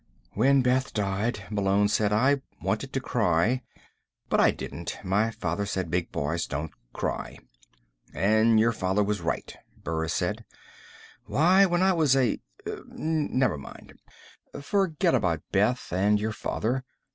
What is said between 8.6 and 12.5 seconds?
father was right," Burris said. "Why, when I was a...